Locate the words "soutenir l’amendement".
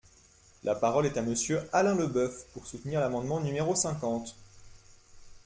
2.65-3.39